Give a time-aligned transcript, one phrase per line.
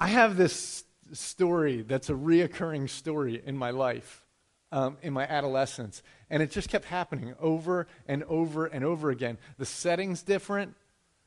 [0.00, 4.24] I have this story that's a reoccurring story in my life,
[4.70, 6.02] um, in my adolescence.
[6.30, 9.38] And it just kept happening over and over and over again.
[9.56, 10.74] The setting's different,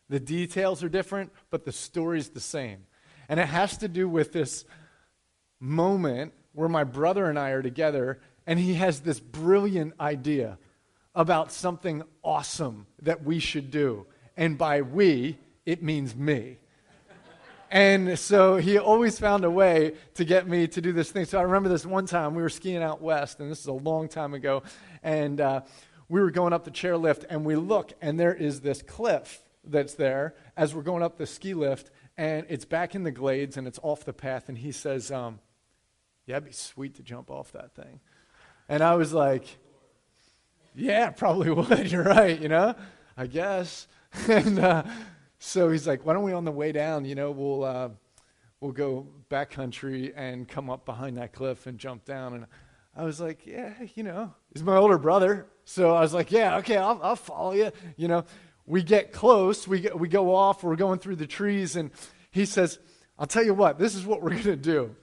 [0.08, 2.86] the details are different, but the story's the same.
[3.28, 4.66] And it has to do with this
[5.60, 10.58] moment where my brother and I are together, and he has this brilliant idea
[11.14, 14.06] about something awesome that we should do.
[14.38, 16.58] And by we, it means me.
[17.72, 21.24] And so he always found a way to get me to do this thing.
[21.24, 23.72] So I remember this one time we were skiing out west, and this is a
[23.72, 24.64] long time ago,
[25.02, 25.62] and uh,
[26.10, 29.94] we were going up the chairlift, and we look, and there is this cliff that's
[29.94, 33.66] there as we're going up the ski lift, and it's back in the glades, and
[33.66, 34.50] it's off the path.
[34.50, 35.40] And he says, um,
[36.26, 38.02] "Yeah, it'd be sweet to jump off that thing."
[38.68, 39.46] And I was like,
[40.76, 41.90] "Yeah, probably would.
[41.90, 42.38] You're right.
[42.38, 42.76] You know,
[43.16, 43.88] I guess."
[44.28, 44.84] and uh,
[45.44, 47.90] so he's like, why don't we on the way down, you know, we'll, uh,
[48.60, 52.36] we'll go backcountry and come up behind that cliff and jump down.
[52.36, 52.46] And
[52.96, 55.48] I was like, yeah, you know, he's my older brother.
[55.66, 57.72] So I was like, yeah, okay, I'll, I'll follow you.
[57.98, 58.26] You know,
[58.68, 61.90] we get close, we, get, we go off, we're going through the trees, and
[62.30, 62.78] he says,
[63.18, 64.96] I'll tell you what, this is what we're going to do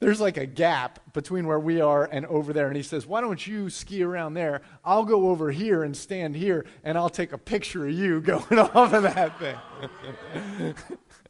[0.00, 2.66] there's like a gap between where we are and over there.
[2.66, 4.62] And he says, Why don't you ski around there?
[4.84, 8.58] I'll go over here and stand here, and I'll take a picture of you going
[8.58, 10.74] off of that thing.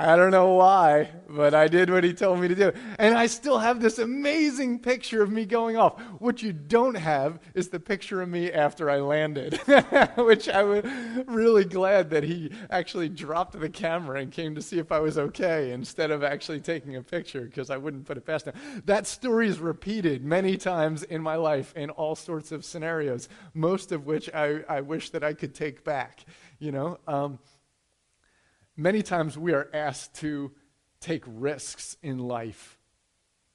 [0.00, 2.72] I don't know why, but I did what he told me to do.
[3.00, 6.00] And I still have this amazing picture of me going off.
[6.20, 9.54] What you don't have is the picture of me after I landed,
[10.16, 10.84] which I was
[11.26, 15.18] really glad that he actually dropped the camera and came to see if I was
[15.18, 18.54] okay instead of actually taking a picture because I wouldn't put it past him.
[18.84, 23.90] That story is repeated many times in my life in all sorts of scenarios, most
[23.90, 26.24] of which I, I wish that I could take back,
[26.60, 27.00] you know.
[27.08, 27.40] Um,
[28.80, 30.52] Many times we are asked to
[31.00, 32.78] take risks in life.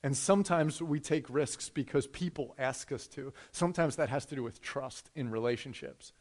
[0.03, 3.31] And sometimes we take risks because people ask us to.
[3.53, 6.11] Sometimes that has to do with trust in relationships,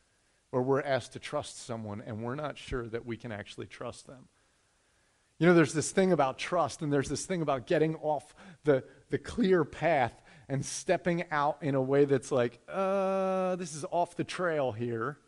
[0.50, 4.06] where we're asked to trust someone and we're not sure that we can actually trust
[4.06, 4.28] them.
[5.41, 8.32] You know, there's this thing about trust, and there's this thing about getting off
[8.62, 13.84] the, the clear path and stepping out in a way that's like, uh, this is
[13.91, 15.19] off the trail here.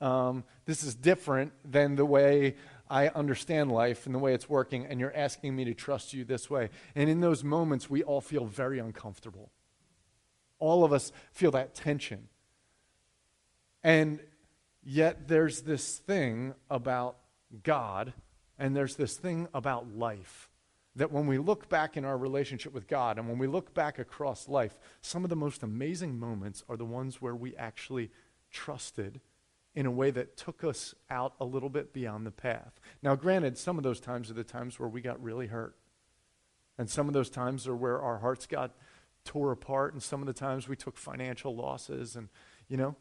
[0.00, 2.56] Um, this is different than the way
[2.88, 6.24] I understand life and the way it's working, and you're asking me to trust you
[6.24, 6.70] this way.
[6.94, 9.50] And in those moments, we all feel very uncomfortable.
[10.58, 12.28] All of us feel that tension.
[13.82, 14.20] And
[14.82, 17.16] yet, there's this thing about
[17.62, 18.12] God,
[18.58, 20.48] and there's this thing about life
[20.96, 23.98] that when we look back in our relationship with God and when we look back
[23.98, 28.10] across life, some of the most amazing moments are the ones where we actually
[28.50, 29.20] trusted
[29.76, 32.80] in a way that took us out a little bit beyond the path.
[33.02, 35.76] Now, granted, some of those times are the times where we got really hurt.
[36.78, 38.74] And some of those times are where our hearts got
[39.24, 39.92] tore apart.
[39.92, 42.16] And some of the times we took financial losses.
[42.16, 42.30] And,
[42.68, 42.96] you know,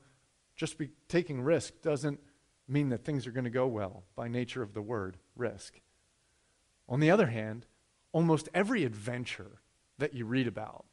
[0.58, 2.20] just be, taking risk doesn't
[2.68, 5.80] mean that things are going to go well by nature of the word risk.
[6.90, 7.68] On the other hand,
[8.12, 9.62] almost every adventure
[9.98, 10.86] that you read about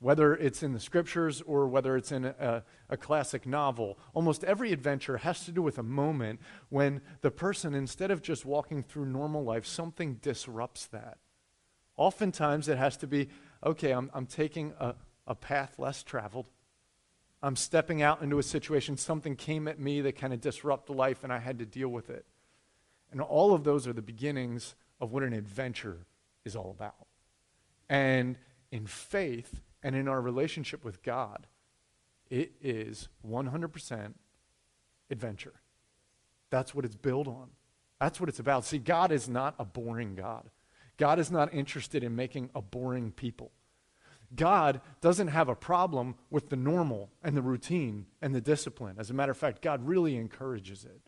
[0.00, 4.72] whether it's in the scriptures or whether it's in a, a, classic novel, almost every
[4.72, 9.06] adventure has to do with a moment when the person, instead of just walking through
[9.06, 11.18] normal life, something disrupts that.
[11.96, 13.28] Oftentimes it has to be
[13.64, 14.94] okay, I'm, I'm taking a,
[15.26, 16.48] a path less traveled.
[17.42, 21.24] I'm stepping out into a situation, something came at me that kind of disrupted life,
[21.24, 22.24] and I had to deal with it.
[23.10, 26.06] And all of those are the beginnings of what an adventure
[26.44, 27.06] is all about.
[27.88, 28.38] And
[28.70, 31.46] in faith, and in our relationship with God,
[32.30, 34.14] it is 100%
[35.10, 35.54] adventure.
[36.50, 37.48] That's what it's built on.
[38.00, 38.64] That's what it's about.
[38.64, 40.50] See, God is not a boring God.
[40.96, 43.52] God is not interested in making a boring people.
[44.34, 48.96] God doesn't have a problem with the normal and the routine and the discipline.
[48.98, 51.00] As a matter of fact, God really encourages it.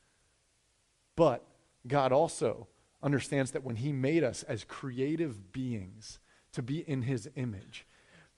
[1.16, 1.44] But
[1.86, 2.69] God also
[3.03, 6.18] understands that when He made us as creative beings
[6.53, 7.86] to be in His image,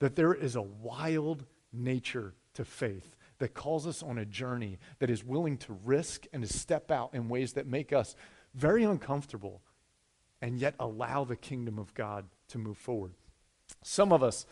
[0.03, 5.09] that there is a wild nature to faith that calls us on a journey that
[5.09, 8.13] is willing to risk and to step out in ways that make us
[8.53, 9.61] very uncomfortable
[10.41, 13.13] and yet allow the kingdom of God to move forward.
[13.81, 14.45] Some of us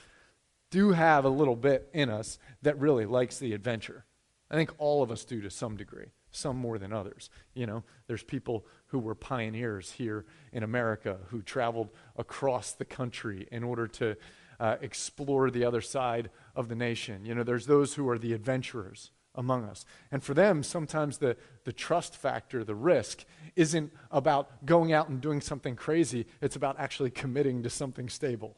[0.70, 4.06] do have a little bit in us that really likes the adventure.
[4.50, 7.30] I think all of us do to some degree, some more than others.
[7.54, 13.50] You know, there's people who were pioneers here in America who traveled across the country
[13.52, 14.16] in order to
[14.62, 17.26] uh, explore the other side of the nation.
[17.26, 19.12] You know, there's those who are the adventurers.
[19.36, 19.86] among us.
[20.12, 23.24] And for them, sometimes the, the trust factor, the risk,
[23.56, 26.26] isn't about going out and doing something crazy.
[26.42, 28.58] It's about actually committing to something stable.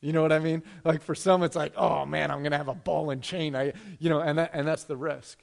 [0.00, 0.62] You know what I mean?
[0.84, 3.56] Like for some, it's like, oh man, I'm going to have a ball and chain.
[3.56, 5.42] I, you know, and, that, and that's the risk.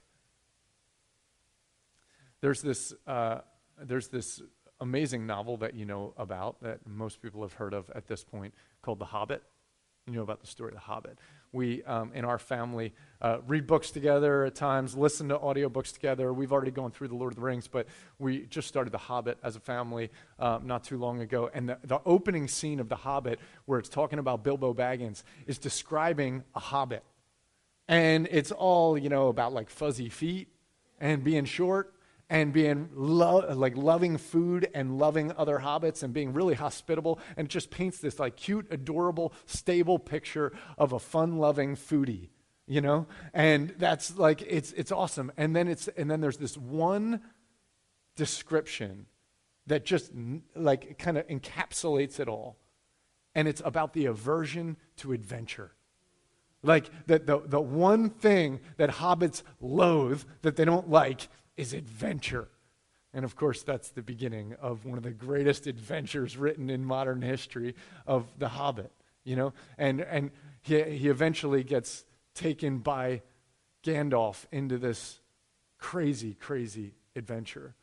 [2.41, 3.39] There's this, uh,
[3.79, 4.41] there's this
[4.79, 8.53] amazing novel that you know about that most people have heard of at this point
[8.81, 9.43] called The Hobbit.
[10.07, 11.19] You know about the story of The Hobbit.
[11.53, 16.33] We, um, in our family, uh, read books together at times, listen to audiobooks together.
[16.33, 17.85] We've already gone through The Lord of the Rings, but
[18.17, 20.09] we just started The Hobbit as a family
[20.39, 21.51] um, not too long ago.
[21.53, 25.59] And the, the opening scene of The Hobbit, where it's talking about Bilbo Baggins, is
[25.59, 27.03] describing a hobbit.
[27.87, 30.47] And it's all, you know, about like fuzzy feet
[30.99, 31.93] and being short
[32.31, 37.45] and being lo- like loving food and loving other hobbits and being really hospitable and
[37.45, 42.29] it just paints this like cute adorable stable picture of a fun-loving foodie
[42.71, 43.05] you know?
[43.33, 45.29] And that's like it's it's awesome.
[45.35, 47.19] And then it's and then there's this one
[48.15, 49.07] description
[49.67, 50.11] that just
[50.55, 52.57] like kind of encapsulates it all.
[53.35, 55.73] And it's about the aversion to adventure.
[56.63, 61.27] Like that the, the one thing that hobbits loathe that they don't like
[61.57, 62.47] is adventure.
[63.13, 67.21] And of course, that's the beginning of one of the greatest adventures written in modern
[67.21, 67.75] history
[68.07, 68.91] of The Hobbit,
[69.23, 69.53] you know?
[69.77, 70.31] And, and
[70.61, 73.21] he, he eventually gets taken by
[73.83, 75.19] Gandalf into this
[75.77, 77.75] crazy, crazy adventure.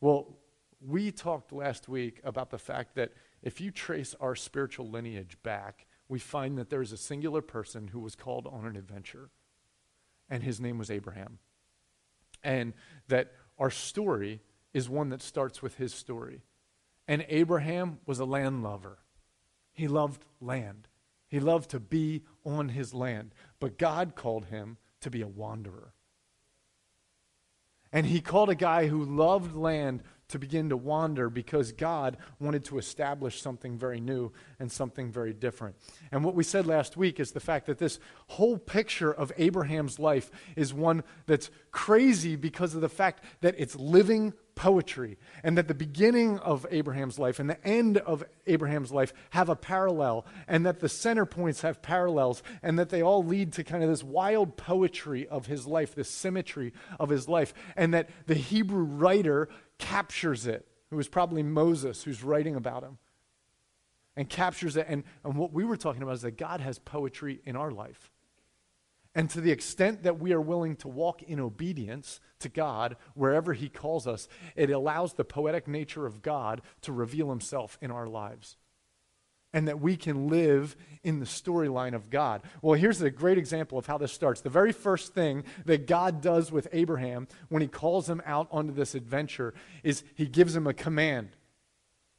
[0.00, 0.36] Well,
[0.84, 5.86] we talked last week about the fact that if you trace our spiritual lineage back,
[6.08, 9.30] we find that there's a singular person who was called on an adventure,
[10.28, 11.38] and his name was Abraham
[12.42, 12.72] and
[13.08, 14.40] that our story
[14.72, 16.42] is one that starts with his story.
[17.06, 18.98] And Abraham was a land lover.
[19.72, 20.88] He loved land.
[21.28, 23.34] He loved to be on his land.
[23.60, 25.94] But God called him to be a wanderer.
[27.92, 32.64] And he called a guy who loved land to begin to wander because God wanted
[32.66, 35.76] to establish something very new and something very different.
[36.10, 37.98] And what we said last week is the fact that this
[38.28, 43.76] whole picture of Abraham's life is one that's crazy because of the fact that it's
[43.76, 49.12] living poetry and that the beginning of Abraham's life and the end of Abraham's life
[49.30, 53.52] have a parallel and that the center points have parallels and that they all lead
[53.54, 57.94] to kind of this wild poetry of his life, this symmetry of his life, and
[57.94, 62.98] that the Hebrew writer captures it, who was probably Moses who's writing about him,
[64.16, 64.86] and captures it.
[64.88, 68.10] And, and what we were talking about is that God has poetry in our life.
[69.14, 73.52] And to the extent that we are willing to walk in obedience to God wherever
[73.52, 78.06] He calls us, it allows the poetic nature of God to reveal Himself in our
[78.06, 78.56] lives
[79.52, 82.42] and that we can live in the storyline of God.
[82.62, 84.40] Well, here's a great example of how this starts.
[84.40, 88.72] The very first thing that God does with Abraham when he calls him out onto
[88.72, 91.36] this adventure is he gives him a command.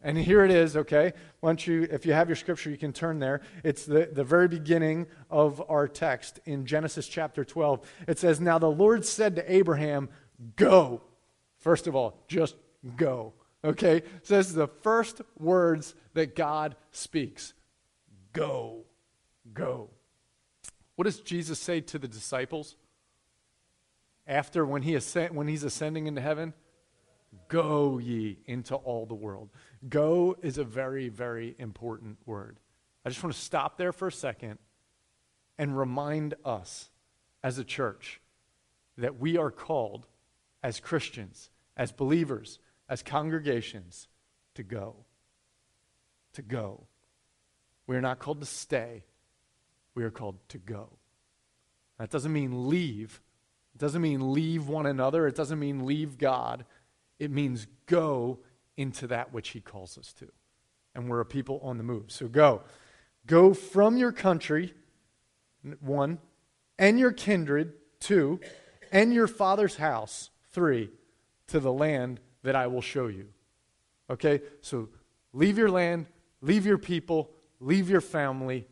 [0.04, 1.14] And here it is, okay?
[1.42, 3.42] Don't you, if you have your scripture, you can turn there.
[3.64, 7.90] It's the, the very beginning of our text in Genesis chapter 12.
[8.08, 10.10] It says, Now the Lord said to Abraham,
[10.58, 11.02] Go.
[11.60, 12.56] First of all, just
[12.98, 13.34] go.
[13.64, 14.04] Okay?
[14.24, 17.54] So this is the first words that God speaks.
[18.34, 18.84] Go.
[19.54, 19.90] Go.
[20.96, 22.76] What does Jesus say to the disciples?
[24.28, 26.54] After when he ascend, when he's ascending into heaven?
[27.54, 29.52] Go ye into all the world.
[29.88, 32.60] Go is a very, very important word.
[33.06, 34.58] I just want to stop there for a second
[35.60, 36.90] and remind us
[37.44, 38.20] as a church
[38.98, 40.08] that we are called
[40.64, 42.58] as Christians, as believers,
[42.90, 44.08] as congregations
[44.56, 44.96] to go.
[46.34, 46.88] To go.
[47.86, 49.04] We are not called to stay,
[49.94, 50.90] we are called to go.
[52.00, 53.22] That doesn't mean leave.
[53.76, 55.28] It doesn't mean leave one another.
[55.28, 56.66] It doesn't mean leave God.
[57.20, 58.40] It means go
[58.78, 60.28] into that which He calls us to.
[60.96, 62.12] And we're a people on the move.
[62.12, 62.62] So go.
[63.26, 64.74] Go from your country,
[65.80, 66.20] one,
[66.78, 68.40] and your kindred, two,
[68.92, 70.90] and your father's house, three,
[71.48, 73.28] to the land that I will show you.
[74.10, 74.42] Okay?
[74.62, 74.90] So
[75.32, 76.08] leave your land,
[76.42, 78.68] leave your people, leave your family,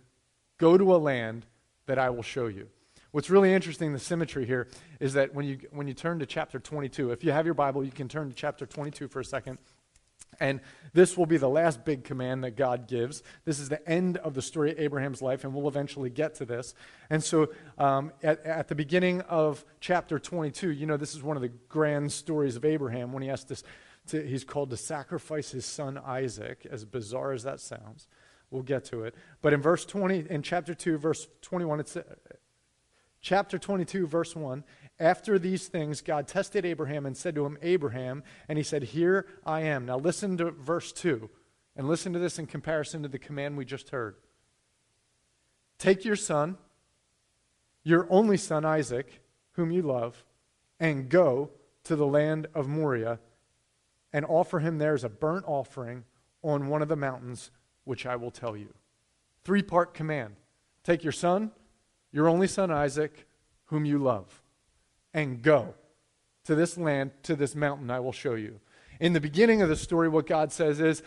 [0.57, 1.45] go to a land
[1.85, 2.67] that I will show you.
[3.11, 4.69] What's really interesting, the symmetry here,
[5.01, 7.83] is that when you, when you turn to chapter 22, if you have your Bible,
[7.83, 9.57] you can turn to chapter 22 for a second.
[10.39, 10.61] And
[10.93, 13.21] this will be the last big command that God gives.
[13.43, 16.45] This is the end of the story of Abraham's life, and we'll eventually get to
[16.45, 16.73] this.
[17.09, 21.35] And so, um, at, at, the beginning of chapter 22, you know, this is one
[21.35, 23.61] of the grand stories of Abraham when he has to,
[24.07, 28.07] to he's called to sacrifice his son Isaac, as bizarre as that sounds.
[28.51, 29.15] We'll get to it.
[29.41, 31.97] But in verse 20, in chapter 2, verse 21, it's,
[33.21, 34.63] chapter 22, verse 1.
[34.99, 39.25] After these things, God tested Abraham and said to him, Abraham, and he said, Here
[39.45, 39.85] I am.
[39.85, 41.29] Now listen to verse 2,
[41.75, 44.15] and listen to this in comparison to the command we just heard.
[45.77, 46.57] Take your son,
[47.83, 49.21] your only son Isaac,
[49.53, 50.23] whom you love,
[50.79, 51.49] and go
[51.85, 53.19] to the land of Moriah
[54.13, 56.03] and offer him there as a burnt offering
[56.43, 57.51] on one of the mountains
[57.83, 58.73] which I will tell you.
[59.43, 60.35] Three part command
[60.83, 61.51] take your son,
[62.11, 63.27] your only son Isaac,
[63.65, 64.41] whom you love,
[65.13, 65.73] and go
[66.45, 68.59] to this land, to this mountain I will show you.
[68.99, 71.03] In the beginning of the story, what God says is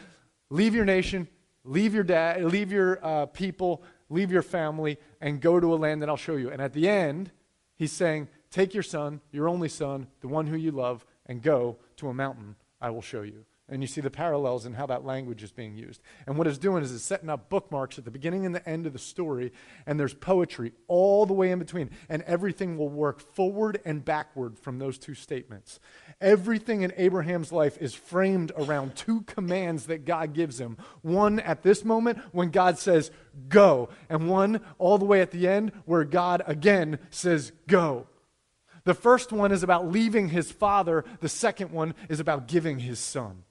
[0.50, 1.28] leave your nation,
[1.64, 6.02] leave your dad, leave your uh, people, leave your family, and go to a land
[6.02, 6.50] that I'll show you.
[6.50, 7.30] And at the end,
[7.76, 11.76] he's saying, Take your son, your only son, the one who you love, and go
[11.96, 13.44] to a mountain I will show you.
[13.66, 16.02] And you see the parallels in how that language is being used.
[16.26, 18.86] And what it's doing is it's setting up bookmarks at the beginning and the end
[18.86, 19.54] of the story,
[19.86, 21.88] and there's poetry all the way in between.
[22.10, 25.80] And everything will work forward and backward from those two statements.
[26.20, 30.76] Everything in Abraham's life is framed around two commands that God gives him.
[31.00, 33.10] One at this moment when God says,
[33.48, 38.08] go, and one all the way at the end where God again says, go.
[38.84, 42.98] The first one is about leaving his father, the second one is about giving his
[42.98, 43.42] son.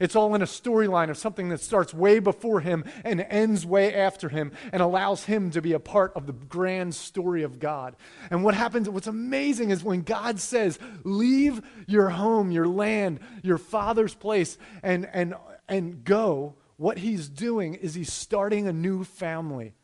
[0.00, 3.94] It's all in a storyline of something that starts way before him and ends way
[3.94, 7.96] after him and allows him to be a part of the grand story of God.
[8.30, 13.58] And what happens, what's amazing is when God says, Leave your home, your land, your
[13.58, 15.34] father's place, and, and,
[15.68, 19.74] and go, what he's doing is he's starting a new family.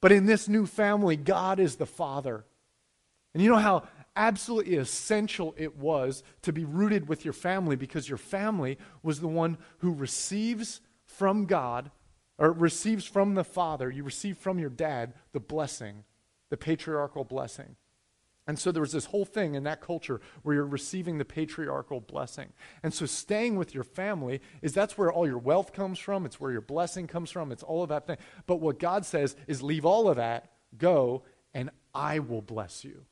[0.00, 2.44] But in this new family, God is the father.
[3.34, 3.84] And you know how
[4.18, 9.28] absolutely essential it was to be rooted with your family because your family was the
[9.28, 11.90] one who receives from God
[12.36, 16.04] or receives from the Father, you receive from your dad the blessing,
[16.50, 17.76] the patriarchal blessing.
[18.46, 22.00] And so there was this whole thing in that culture where you're receiving the patriarchal
[22.00, 22.52] blessing.
[22.82, 26.40] And so staying with your family is that's where all your wealth comes from, it's
[26.40, 28.16] where your blessing comes from, it's all of that thing.
[28.46, 33.04] But what God says is leave all of that, go, and I will bless you.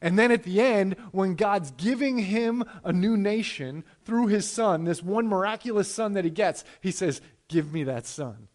[0.00, 4.84] And then at the end, when God's giving him a new nation through his son,
[4.84, 8.48] this one miraculous son that he gets, he says, Give me that son.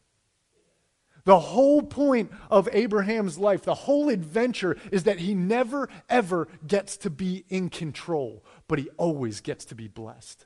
[1.25, 6.97] The whole point of Abraham's life, the whole adventure, is that he never, ever gets
[6.97, 10.45] to be in control, but he always gets to be blessed.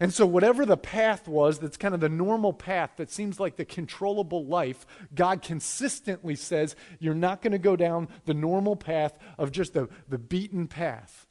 [0.00, 3.56] And so, whatever the path was, that's kind of the normal path that seems like
[3.56, 9.18] the controllable life, God consistently says, You're not going to go down the normal path
[9.38, 11.26] of just the, the beaten path.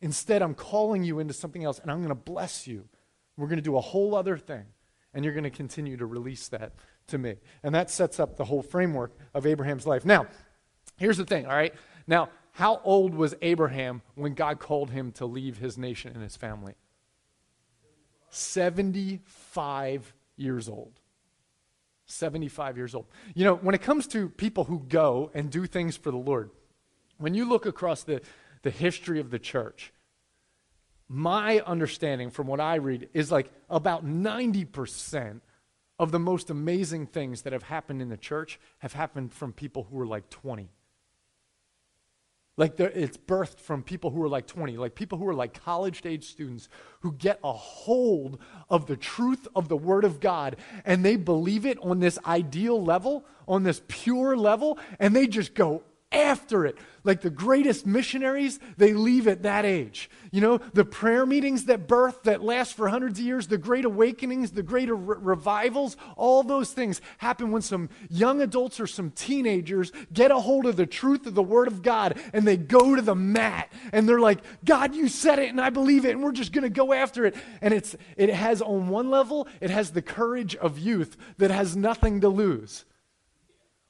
[0.00, 2.86] Instead, I'm calling you into something else, and I'm going to bless you.
[3.36, 4.64] We're going to do a whole other thing,
[5.14, 6.72] and you're going to continue to release that
[7.06, 7.36] to me.
[7.62, 10.04] And that sets up the whole framework of Abraham's life.
[10.04, 10.26] Now,
[10.98, 11.74] here's the thing, all right?
[12.06, 16.36] Now, how old was Abraham when God called him to leave his nation and his
[16.36, 16.74] family?
[18.34, 20.92] 75 years old.
[22.06, 23.06] 75 years old.
[23.34, 26.50] You know, when it comes to people who go and do things for the Lord,
[27.18, 28.20] when you look across the,
[28.62, 29.92] the history of the church,
[31.08, 35.40] my understanding from what I read is like about 90%
[35.98, 39.84] of the most amazing things that have happened in the church have happened from people
[39.84, 40.68] who were like 20.
[42.56, 46.02] Like it's birthed from people who are like 20, like people who are like college
[46.04, 46.68] age students
[47.00, 48.38] who get a hold
[48.70, 52.82] of the truth of the Word of God and they believe it on this ideal
[52.82, 55.82] level, on this pure level, and they just go
[56.14, 56.76] after it.
[57.02, 60.08] Like the greatest missionaries, they leave at that age.
[60.32, 63.84] You know, the prayer meetings that birth, that last for hundreds of years, the great
[63.84, 69.10] awakenings, the great re- revivals, all those things happen when some young adults or some
[69.10, 72.94] teenagers get a hold of the truth of the Word of God and they go
[72.94, 76.22] to the mat and they're like, God, you said it and I believe it and
[76.22, 77.36] we're just going to go after it.
[77.60, 81.76] And it's, it has, on one level, it has the courage of youth that has
[81.76, 82.86] nothing to lose.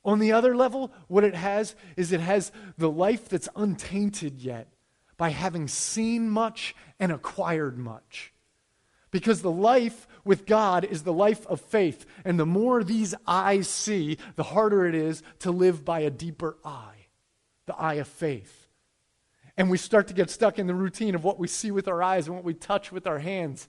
[0.05, 4.69] On the other level, what it has is it has the life that's untainted yet
[5.17, 8.33] by having seen much and acquired much.
[9.11, 12.05] Because the life with God is the life of faith.
[12.25, 16.59] And the more these eyes see, the harder it is to live by a deeper
[16.65, 17.07] eye,
[17.67, 18.69] the eye of faith.
[19.57, 22.03] And we start to get stuck in the routine of what we see with our
[22.03, 23.69] eyes and what we touch with our hands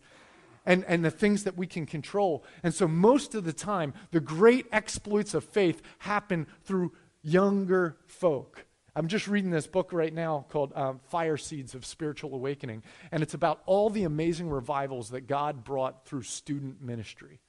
[0.66, 2.44] and, and the things that we can control.
[2.64, 8.66] And so, most of the time, the great exploits of faith happen through younger folk.
[8.96, 12.82] I'm just reading this book right now called um, Fire Seeds of Spiritual Awakening,
[13.12, 17.42] and it's about all the amazing revivals that God brought through student ministry.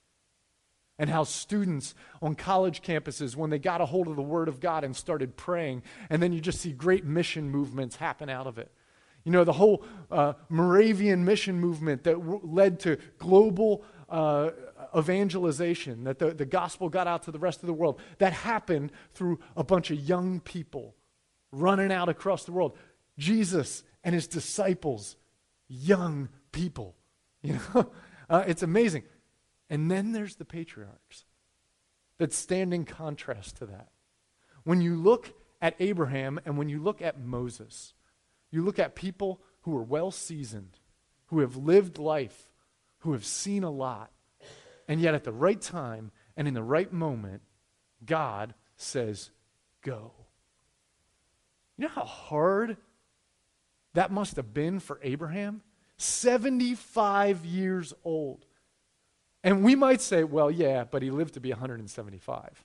[0.98, 4.60] and how students on college campuses, when they got a hold of the Word of
[4.60, 8.58] God and started praying, and then you just see great mission movements happen out of
[8.58, 8.72] it.
[9.26, 14.50] You know, the whole uh, Moravian mission movement that w- led to global uh,
[14.96, 18.92] evangelization, that the, the gospel got out to the rest of the world, that happened
[19.14, 20.94] through a bunch of young people
[21.50, 22.78] running out across the world.
[23.18, 25.16] Jesus and his disciples,
[25.66, 26.94] young people.
[27.42, 27.90] You know,
[28.30, 29.02] uh, it's amazing.
[29.68, 31.24] And then there's the patriarchs
[32.18, 33.88] that stand in contrast to that.
[34.62, 37.92] When you look at Abraham and when you look at Moses,
[38.50, 40.78] you look at people who are well seasoned,
[41.26, 42.50] who have lived life,
[43.00, 44.10] who have seen a lot,
[44.88, 47.42] and yet at the right time and in the right moment,
[48.04, 49.30] God says,
[49.82, 50.12] Go.
[51.76, 52.76] You know how hard
[53.94, 55.62] that must have been for Abraham?
[55.98, 58.44] 75 years old.
[59.42, 62.64] And we might say, well, yeah, but he lived to be 175.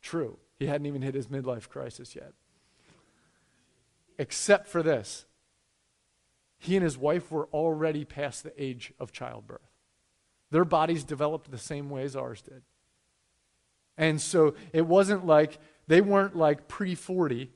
[0.00, 0.38] True.
[0.58, 2.32] He hadn't even hit his midlife crisis yet.
[4.18, 5.26] Except for this
[6.58, 9.70] he and his wife were already past the age of childbirth.
[10.50, 12.62] Their bodies developed the same way as ours did.
[13.98, 17.50] And so it wasn't like they weren't like pre 40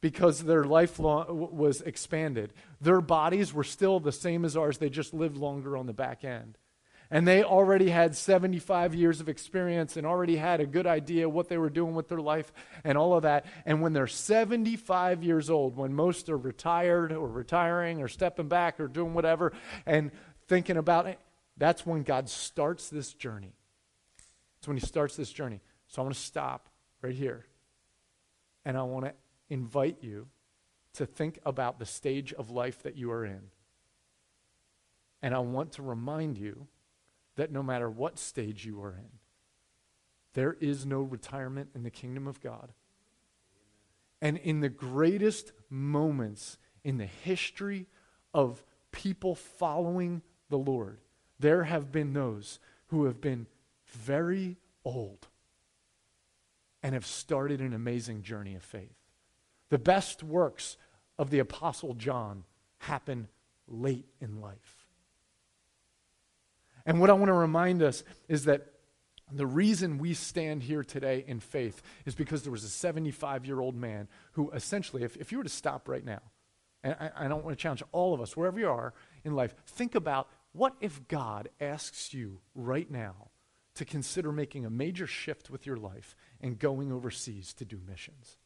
[0.00, 2.52] because their life was expanded.
[2.80, 6.24] Their bodies were still the same as ours, they just lived longer on the back
[6.24, 6.58] end
[7.10, 11.48] and they already had 75 years of experience and already had a good idea what
[11.48, 12.52] they were doing with their life
[12.84, 13.46] and all of that.
[13.66, 18.78] And when they're 75 years old, when most are retired or retiring or stepping back
[18.78, 19.52] or doing whatever
[19.86, 20.12] and
[20.46, 21.18] thinking about it,
[21.56, 23.54] that's when God starts this journey.
[24.58, 25.60] That's when He starts this journey.
[25.88, 26.68] So I want to stop
[27.02, 27.44] right here.
[28.64, 29.14] And I want to
[29.48, 30.28] invite you
[30.94, 33.42] to think about the stage of life that you are in.
[35.22, 36.68] And I want to remind you
[37.40, 39.08] that no matter what stage you are in,
[40.34, 42.74] there is no retirement in the kingdom of God.
[44.20, 47.86] And in the greatest moments in the history
[48.34, 50.20] of people following
[50.50, 50.98] the Lord,
[51.38, 53.46] there have been those who have been
[53.86, 55.26] very old
[56.82, 58.98] and have started an amazing journey of faith.
[59.70, 60.76] The best works
[61.18, 62.44] of the Apostle John
[62.80, 63.28] happen
[63.66, 64.79] late in life.
[66.86, 68.66] And what I want to remind us is that
[69.32, 73.60] the reason we stand here today in faith is because there was a 75 year
[73.60, 76.22] old man who essentially, if, if you were to stop right now,
[76.82, 79.54] and I, I don't want to challenge all of us, wherever you are in life,
[79.66, 83.28] think about what if God asks you right now
[83.74, 88.38] to consider making a major shift with your life and going overseas to do missions?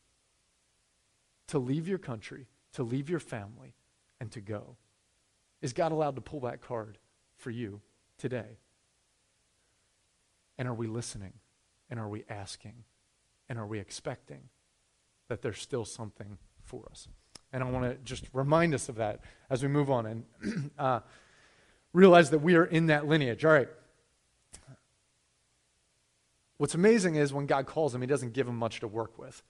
[1.48, 3.74] To leave your country, to leave your family,
[4.20, 4.76] and to go.
[5.62, 6.98] Is God allowed to pull that card
[7.36, 7.80] for you
[8.18, 8.58] today?
[10.58, 11.32] And are we listening?
[11.90, 12.84] And are we asking?
[13.48, 14.48] And are we expecting
[15.28, 17.08] that there's still something for us?
[17.52, 21.00] And I want to just remind us of that as we move on and uh,
[21.92, 23.44] realize that we are in that lineage.
[23.44, 23.68] All right.
[26.56, 29.42] What's amazing is when God calls him, he doesn't give him much to work with.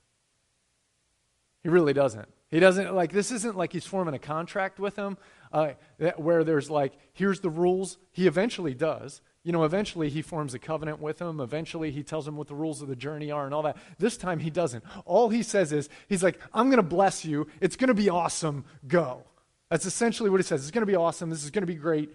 [1.62, 2.28] He really doesn't.
[2.50, 5.16] He doesn't, like, this isn't like he's forming a contract with him
[5.54, 5.74] uh,
[6.16, 7.96] where there's like, here's the rules.
[8.10, 9.22] He eventually does.
[9.44, 11.38] You know, eventually he forms a covenant with him.
[11.38, 13.76] Eventually he tells him what the rules of the journey are and all that.
[13.98, 14.82] This time he doesn't.
[15.04, 17.46] All he says is, he's like, I'm going to bless you.
[17.60, 18.64] It's going to be awesome.
[18.88, 19.22] Go.
[19.70, 20.62] That's essentially what he says.
[20.62, 21.30] It's going to be awesome.
[21.30, 22.14] This is going to be great.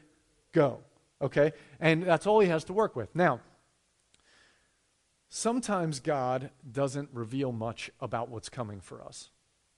[0.51, 0.79] Go.
[1.21, 1.53] Okay?
[1.79, 3.15] And that's all he has to work with.
[3.15, 3.39] Now,
[5.29, 9.29] sometimes God doesn't reveal much about what's coming for us.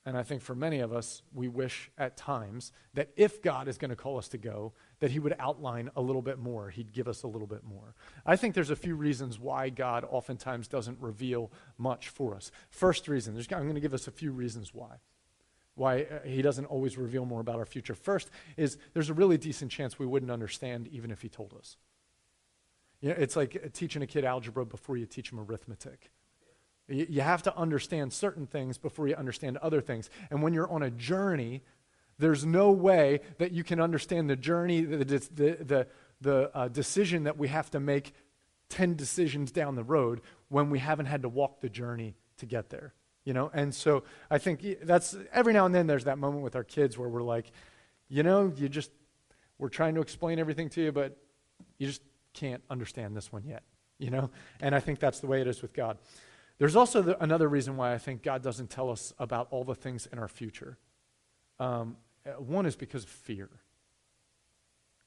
[0.05, 3.77] And I think for many of us, we wish at times that if God is
[3.77, 6.69] going to call us to go, that He would outline a little bit more.
[6.69, 7.93] He'd give us a little bit more.
[8.25, 12.51] I think there's a few reasons why God oftentimes doesn't reveal much for us.
[12.69, 14.97] First reason, I'm going to give us a few reasons why.
[15.75, 17.93] Why uh, He doesn't always reveal more about our future.
[17.93, 21.77] First is there's a really decent chance we wouldn't understand even if He told us.
[23.01, 26.11] You know, it's like teaching a kid algebra before you teach him arithmetic.
[26.91, 30.10] You have to understand certain things before you understand other things.
[30.30, 31.63] And when you're on a journey,
[32.19, 35.88] there's no way that you can understand the journey, the, the, the,
[36.21, 38.13] the uh, decision that we have to make
[38.69, 42.69] 10 decisions down the road when we haven't had to walk the journey to get
[42.69, 42.93] there.
[43.25, 46.56] You know, and so I think that's every now and then there's that moment with
[46.56, 47.51] our kids where we're like,
[48.10, 48.91] you know, you just,
[49.60, 51.17] we're trying to explain everything to you, but
[51.77, 52.01] you just
[52.34, 53.62] can't understand this one yet,
[53.99, 54.32] you know?
[54.60, 55.99] And I think that's the way it is with God.
[56.62, 59.74] There's also the, another reason why I think God doesn't tell us about all the
[59.74, 60.78] things in our future.
[61.60, 63.50] Um, uh, one is because of fear.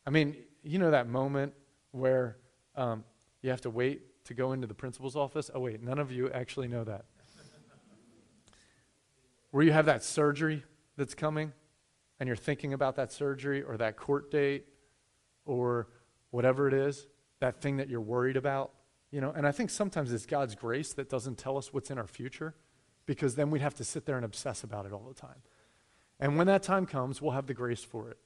[0.04, 1.52] I mean, you know that moment
[1.92, 2.38] where
[2.74, 3.04] um,
[3.42, 5.48] You have to wait to go into the principal's office.
[5.54, 7.04] Oh, wait, none of you actually know that.
[9.52, 10.64] Where you have that surgery
[10.96, 11.52] that's coming
[12.18, 14.64] and you're thinking about that surgery or that court date
[15.46, 15.86] or
[16.32, 17.06] whatever it is,
[17.38, 18.72] that thing that you're worried about,
[19.14, 21.98] you know, and I think sometimes it's God's grace that doesn't tell us what's in
[21.98, 22.52] our future
[23.06, 25.40] because then we'd have to sit there and obsess about it all the time.
[26.18, 28.18] And when that time comes, we'll have the grace for it.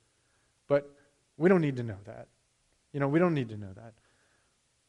[0.66, 0.90] But
[1.36, 2.28] we don't need to know that.
[2.94, 3.92] You know, we don't need to know that.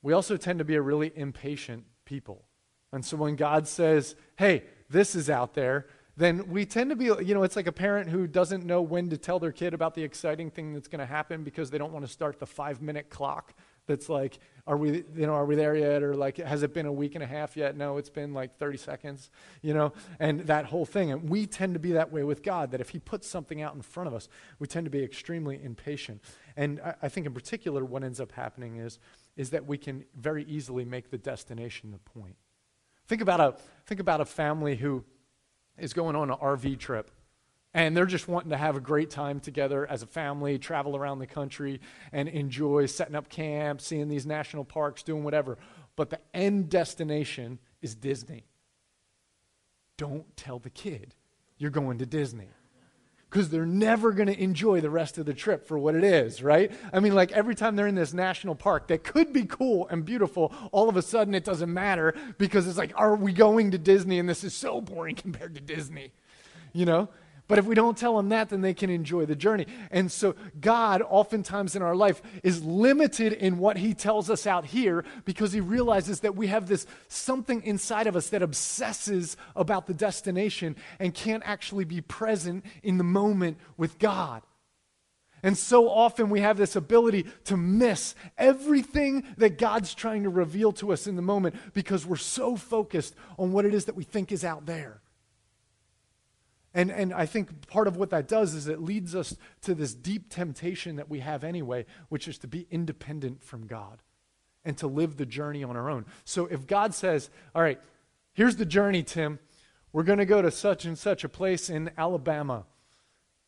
[0.01, 2.45] We also tend to be a really impatient people.
[2.93, 7.05] And so when God says, hey, this is out there, then we tend to be,
[7.05, 9.95] you know, it's like a parent who doesn't know when to tell their kid about
[9.95, 12.81] the exciting thing that's going to happen because they don't want to start the five
[12.81, 13.53] minute clock
[13.89, 16.03] that's like, are we, you know, are we there yet?
[16.03, 17.75] Or like, has it been a week and a half yet?
[17.75, 21.11] No, it's been like 30 seconds, you know, and that whole thing.
[21.11, 23.73] And we tend to be that way with God, that if He puts something out
[23.73, 26.23] in front of us, we tend to be extremely impatient.
[26.55, 28.99] And I, I think in particular, what ends up happening is,
[29.35, 32.35] is that we can very easily make the destination the point.
[33.07, 33.55] Think about a,
[33.87, 35.03] think about a family who
[35.79, 37.09] is going on an RV trip
[37.73, 41.19] and they're just wanting to have a great time together as a family, travel around
[41.19, 41.79] the country
[42.11, 45.57] and enjoy setting up camp, seeing these national parks, doing whatever.
[45.95, 48.45] But the end destination is Disney.
[49.97, 51.13] Don't tell the kid
[51.57, 52.49] you're going to Disney
[53.29, 56.41] because they're never going to enjoy the rest of the trip for what it is,
[56.41, 56.71] right?
[56.91, 60.03] I mean, like every time they're in this national park that could be cool and
[60.03, 63.77] beautiful, all of a sudden it doesn't matter because it's like, are we going to
[63.77, 64.17] Disney?
[64.17, 66.11] And this is so boring compared to Disney,
[66.73, 67.09] you know?
[67.49, 69.65] But if we don't tell them that, then they can enjoy the journey.
[69.89, 74.65] And so, God, oftentimes in our life, is limited in what He tells us out
[74.65, 79.87] here because He realizes that we have this something inside of us that obsesses about
[79.87, 84.43] the destination and can't actually be present in the moment with God.
[85.41, 90.71] And so often we have this ability to miss everything that God's trying to reveal
[90.73, 94.03] to us in the moment because we're so focused on what it is that we
[94.03, 95.01] think is out there.
[96.73, 99.93] And, and I think part of what that does is it leads us to this
[99.93, 104.01] deep temptation that we have anyway, which is to be independent from God
[104.63, 106.05] and to live the journey on our own.
[106.25, 107.79] So if God says, All right,
[108.33, 109.39] here's the journey, Tim,
[109.91, 112.65] we're going to go to such and such a place in Alabama,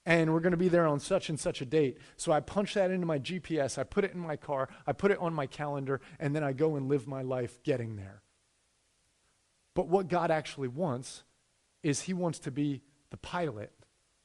[0.04, 2.00] and we're going to be there on such and such a date.
[2.18, 5.12] So I punch that into my GPS, I put it in my car, I put
[5.12, 8.24] it on my calendar, and then I go and live my life getting there.
[9.76, 11.24] But what God actually wants
[11.84, 13.72] is He wants to be the pilot.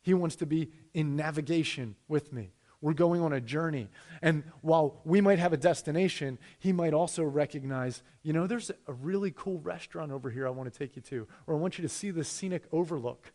[0.03, 2.53] He wants to be in navigation with me.
[2.81, 3.89] We're going on a journey.
[4.23, 8.93] And while we might have a destination, he might also recognize, you know, there's a
[8.93, 11.83] really cool restaurant over here I want to take you to, or I want you
[11.83, 13.33] to see this scenic overlook.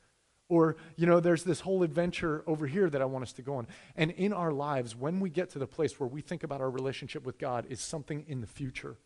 [0.48, 3.56] Or, you know, there's this whole adventure over here that I want us to go
[3.56, 3.68] on.
[3.96, 6.70] And in our lives, when we get to the place where we think about our
[6.70, 8.98] relationship with God is something in the future,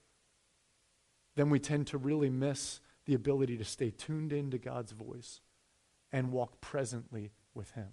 [1.36, 5.42] then we tend to really miss the ability to stay tuned into God's voice
[6.16, 7.90] and walk presently with Him.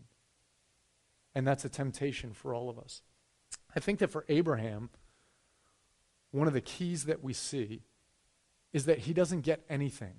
[1.35, 3.03] And that's a temptation for all of us.
[3.75, 4.91] I think that for Abraham,
[6.31, 7.83] one of the keys that we see
[8.73, 10.15] is that he doesn't get anything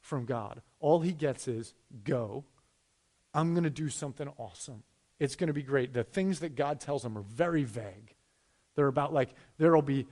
[0.00, 0.60] from God.
[0.80, 2.44] All he gets is go.
[3.32, 4.82] I'm going to do something awesome.
[5.20, 5.94] It's going to be great.
[5.94, 8.16] The things that God tells him are very vague.
[8.74, 10.06] They're about like there'll be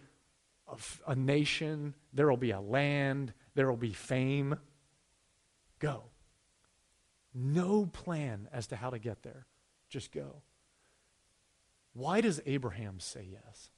[0.69, 4.57] a, a nation, there'll be a land, there'll be fame.
[5.81, 6.05] Go.
[7.35, 9.47] No plan as to how to get there.
[9.89, 10.43] Just go.
[11.93, 13.71] Why does Abraham say yes?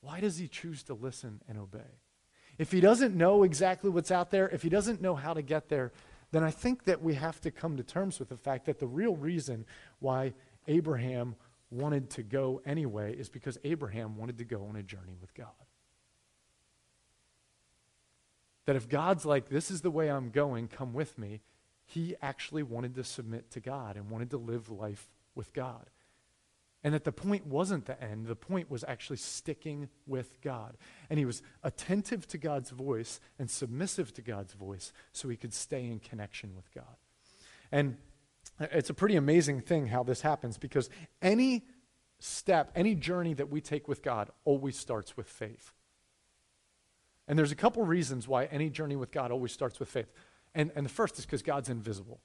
[0.00, 2.00] Why does he choose to listen and obey?
[2.58, 5.68] If he doesn't know exactly what's out there, if he doesn't know how to get
[5.68, 5.92] there,
[6.30, 8.86] then I think that we have to come to terms with the fact that the
[8.86, 9.64] real reason
[9.98, 10.34] why
[10.68, 11.36] Abraham
[11.70, 15.48] wanted to go anyway is because Abraham wanted to go on a journey with God.
[18.66, 21.40] That if God's like, this is the way I'm going, come with me,
[21.92, 25.90] he actually wanted to submit to God and wanted to live life with God.
[26.84, 30.76] And that the point wasn't the end, the point was actually sticking with God.
[31.10, 35.52] And he was attentive to God's voice and submissive to God's voice so he could
[35.52, 36.96] stay in connection with God.
[37.72, 37.96] And
[38.60, 40.88] it's a pretty amazing thing how this happens because
[41.20, 41.64] any
[42.20, 45.72] step, any journey that we take with God always starts with faith.
[47.26, 50.12] And there's a couple reasons why any journey with God always starts with faith.
[50.54, 52.20] And, and the first is because God's invisible.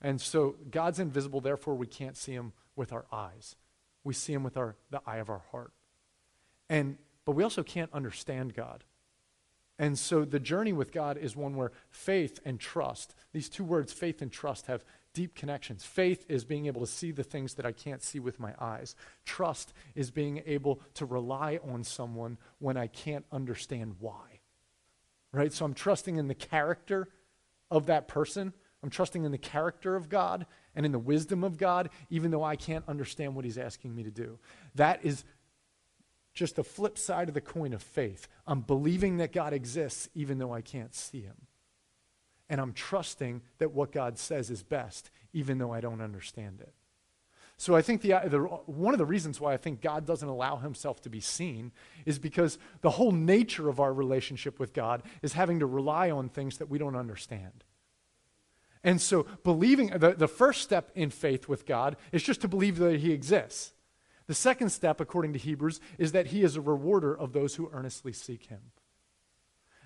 [0.00, 3.56] And so God's invisible, therefore we can't see him with our eyes.
[4.02, 5.72] We see him with our, the eye of our heart.
[6.68, 8.84] And, but we also can't understand God.
[9.78, 13.92] And so the journey with God is one where faith and trust, these two words,
[13.92, 15.84] faith and trust, have deep connections.
[15.84, 18.94] Faith is being able to see the things that I can't see with my eyes.
[19.24, 24.33] Trust is being able to rely on someone when I can't understand why.
[25.34, 25.52] Right?
[25.52, 27.08] So I'm trusting in the character
[27.70, 28.52] of that person.
[28.82, 32.44] I'm trusting in the character of God and in the wisdom of God, even though
[32.44, 34.38] I can't understand what He's asking me to do.
[34.74, 35.24] That is
[36.34, 38.28] just the flip side of the coin of faith.
[38.46, 41.46] I'm believing that God exists, even though I can't see Him
[42.48, 46.74] and I'm trusting that what God says is best, even though I don't understand it.
[47.56, 50.28] So I think the, uh, the, one of the reasons why I think God doesn't
[50.28, 51.72] allow himself to be seen
[52.04, 56.28] is because the whole nature of our relationship with God is having to rely on
[56.28, 57.64] things that we don't understand.
[58.82, 62.76] And so believing, the, the first step in faith with God is just to believe
[62.78, 63.72] that he exists.
[64.26, 67.70] The second step, according to Hebrews, is that he is a rewarder of those who
[67.72, 68.60] earnestly seek him.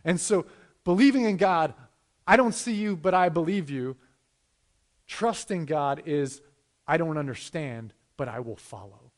[0.04, 0.46] And so
[0.84, 1.74] believing in God
[2.28, 3.96] I don't see you, but I believe you.
[5.06, 6.42] Trusting God is,
[6.88, 9.12] I don't understand, but I will follow.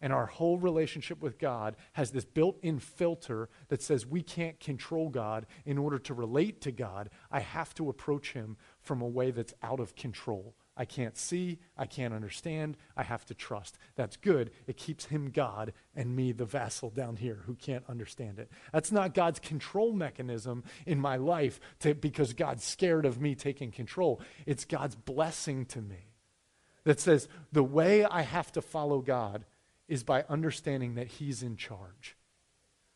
[0.00, 4.60] And our whole relationship with God has this built in filter that says we can't
[4.60, 7.10] control God in order to relate to God.
[7.32, 10.54] I have to approach Him from a way that's out of control.
[10.76, 13.78] I can't see, I can't understand, I have to trust.
[13.96, 14.52] That's good.
[14.68, 18.48] It keeps him God and me, the vassal down here who can't understand it.
[18.72, 23.72] That's not God's control mechanism in my life to, because God's scared of me taking
[23.72, 24.20] control.
[24.46, 26.07] It's God's blessing to me
[26.88, 29.44] that says the way I have to follow God
[29.88, 32.16] is by understanding that he's in charge.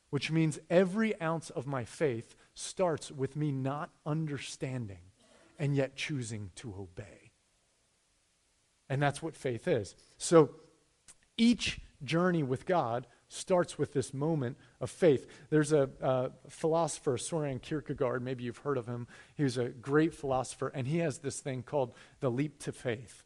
[0.09, 5.03] Which means every ounce of my faith starts with me not understanding
[5.59, 7.33] and yet choosing to obey.
[8.89, 9.95] And that's what faith is.
[10.17, 10.51] So
[11.37, 15.27] each journey with God starts with this moment of faith.
[15.51, 19.07] There's a philosopher, Soren Kierkegaard, maybe you've heard of him.
[19.35, 23.23] He was a great philosopher, and he has this thing called the leap to faith.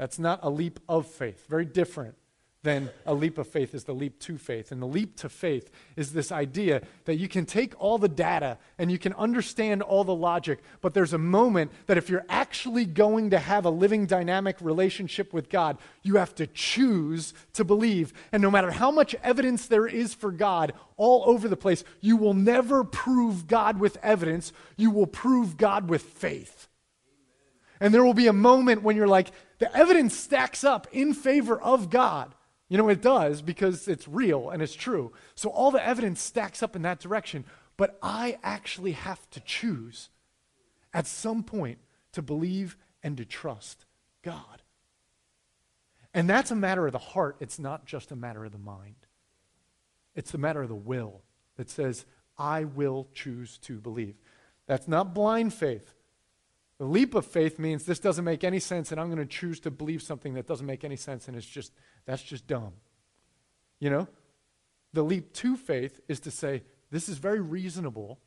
[0.00, 2.14] That's not a leap of faith, very different
[2.62, 4.72] than a leap of faith is the leap to faith.
[4.72, 8.56] And the leap to faith is this idea that you can take all the data
[8.78, 12.86] and you can understand all the logic, but there's a moment that if you're actually
[12.86, 18.14] going to have a living, dynamic relationship with God, you have to choose to believe.
[18.32, 22.16] And no matter how much evidence there is for God all over the place, you
[22.16, 26.68] will never prove God with evidence, you will prove God with faith.
[27.82, 29.30] And there will be a moment when you're like,
[29.60, 32.34] the evidence stacks up in favor of God.
[32.68, 35.12] You know, it does because it's real and it's true.
[35.34, 37.44] So all the evidence stacks up in that direction.
[37.76, 40.08] But I actually have to choose
[40.92, 41.78] at some point
[42.12, 43.86] to believe and to trust
[44.22, 44.62] God.
[46.12, 47.36] And that's a matter of the heart.
[47.40, 49.06] It's not just a matter of the mind.
[50.14, 51.22] It's a matter of the will
[51.56, 52.04] that says,
[52.36, 54.16] I will choose to believe.
[54.66, 55.94] That's not blind faith.
[56.80, 59.60] The leap of faith means this doesn't make any sense, and I'm going to choose
[59.60, 61.74] to believe something that doesn't make any sense, and it's just,
[62.06, 62.72] that's just dumb.
[63.80, 64.08] You know?
[64.94, 68.18] The leap to faith is to say, this is very reasonable.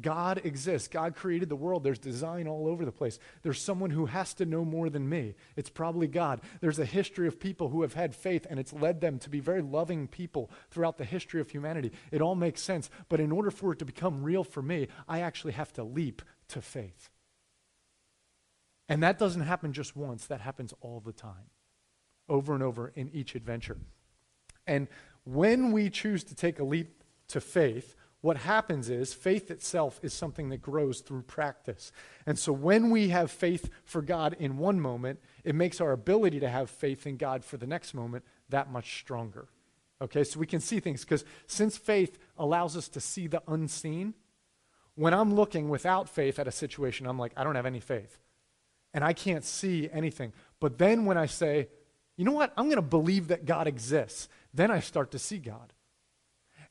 [0.00, 0.88] God exists.
[0.88, 1.84] God created the world.
[1.84, 3.18] There's design all over the place.
[3.42, 5.34] There's someone who has to know more than me.
[5.54, 6.40] It's probably God.
[6.62, 9.40] There's a history of people who have had faith, and it's led them to be
[9.40, 11.92] very loving people throughout the history of humanity.
[12.10, 12.88] It all makes sense.
[13.10, 16.22] But in order for it to become real for me, I actually have to leap
[16.48, 17.10] to faith.
[18.88, 21.50] And that doesn't happen just once, that happens all the time,
[22.28, 23.76] over and over in each adventure.
[24.66, 24.88] And
[25.24, 30.12] when we choose to take a leap to faith, what happens is faith itself is
[30.12, 31.92] something that grows through practice.
[32.26, 36.40] And so when we have faith for God in one moment, it makes our ability
[36.40, 39.48] to have faith in God for the next moment that much stronger.
[40.00, 44.14] Okay, so we can see things because since faith allows us to see the unseen,
[44.94, 48.18] when I'm looking without faith at a situation, I'm like, I don't have any faith
[48.98, 50.32] and I can't see anything.
[50.58, 51.68] But then when I say,
[52.16, 55.38] you know what, I'm going to believe that God exists, then I start to see
[55.38, 55.72] God.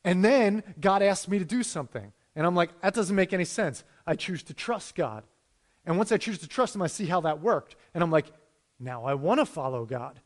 [0.04, 2.12] And then God asks me to do something.
[2.36, 3.86] And I'm like, that doesn't make any sense.
[4.06, 5.24] I choose to trust God.
[5.86, 7.78] And once I choose to trust Him, I see how that worked.
[7.94, 8.26] And I'm like,
[8.78, 10.20] now I want to follow God.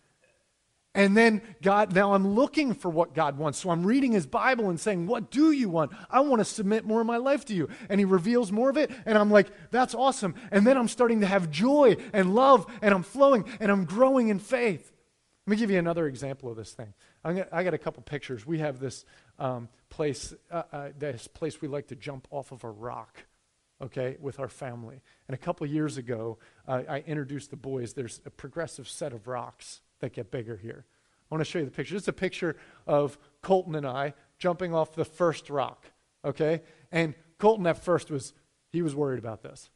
[0.94, 3.60] And then God, now I'm looking for what God wants.
[3.60, 5.92] So I'm reading his Bible and saying, What do you want?
[6.10, 7.70] I want to submit more of my life to you.
[7.88, 8.92] And he reveals more of it.
[9.06, 10.36] And I'm like, That's awesome.
[10.52, 14.28] And then I'm starting to have joy and love and I'm flowing and I'm growing
[14.28, 14.92] in faith.
[15.48, 16.94] Let me give you another example of this thing.
[17.24, 18.46] Gonna, I got a couple pictures.
[18.46, 19.06] We have this
[19.40, 23.26] um, place, uh, uh, this place we like to jump off of a rock,
[23.82, 25.02] okay, with our family.
[25.28, 27.94] And a couple years ago, uh, I introduced the boys.
[27.94, 30.86] There's a progressive set of rocks that get bigger here.
[31.32, 31.94] I want to show you the picture.
[31.94, 35.86] This is a picture of Colton and I jumping off the first rock,
[36.26, 36.62] okay?
[36.92, 38.34] And Colton at first was,
[38.72, 39.70] he was worried about this.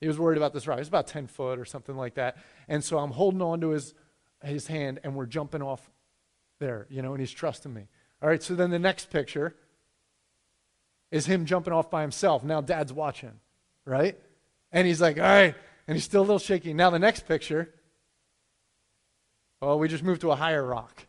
[0.00, 0.78] He was worried about this rock.
[0.78, 2.36] It's about 10 foot or something like that.
[2.68, 3.94] And so I'm holding on to his,
[4.44, 5.90] his hand and we're jumping off
[6.60, 7.88] there, you know, and he's trusting me.
[8.22, 9.56] All right, so then the next picture
[11.10, 12.44] is him jumping off by himself.
[12.44, 13.40] Now dad's watching,
[13.84, 14.18] right?
[14.72, 15.54] And he's like, all right,
[15.86, 16.74] and he's still a little shaky.
[16.74, 17.72] Now the next picture,
[19.62, 21.06] oh, we just moved to a higher rock.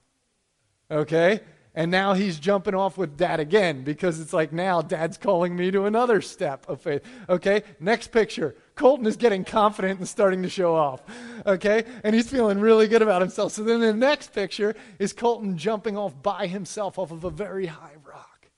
[0.91, 1.41] Okay?
[1.75, 5.69] And now he's jumping off with dad again because it's like now dad's calling me
[5.71, 7.03] to another step of faith.
[7.29, 7.63] Okay?
[7.79, 8.55] Next picture.
[8.75, 11.01] Colton is getting confident and starting to show off.
[11.45, 11.83] Okay?
[12.03, 13.51] And he's feeling really good about himself.
[13.51, 17.67] So then the next picture is Colton jumping off by himself off of a very
[17.67, 18.49] high rock.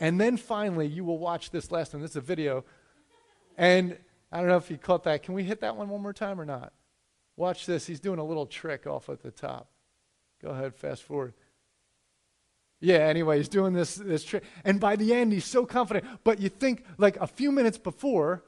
[0.00, 2.02] And then finally, you will watch this last one.
[2.02, 2.64] This is a video.
[3.56, 3.98] And
[4.32, 5.22] I don't know if you caught that.
[5.22, 6.72] Can we hit that one one more time or not?
[7.38, 7.86] Watch this.
[7.86, 9.68] He's doing a little trick off at the top.
[10.42, 11.34] Go ahead, fast forward.
[12.80, 14.42] Yeah, anyway, he's doing this, this trick.
[14.64, 16.04] And by the end, he's so confident.
[16.24, 18.42] But you think, like a few minutes before,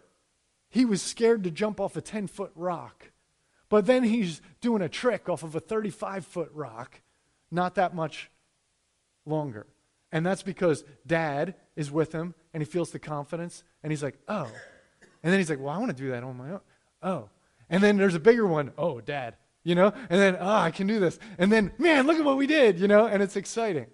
[0.68, 3.12] he was scared to jump off a 10 foot rock.
[3.68, 7.00] But then he's doing a trick off of a 35 foot rock,
[7.48, 8.28] not that much
[9.24, 9.68] longer.
[10.10, 14.18] And that's because dad is with him and he feels the confidence and he's like,
[14.26, 14.50] oh.
[15.22, 16.60] And then he's like, well, I want to do that on my own.
[17.04, 17.28] Oh.
[17.70, 18.72] And then there's a bigger one.
[18.76, 19.36] Oh, dad.
[19.64, 19.92] You know?
[20.10, 21.18] And then, oh, I can do this.
[21.38, 23.06] And then, man, look at what we did, you know?
[23.06, 23.86] And it's exciting.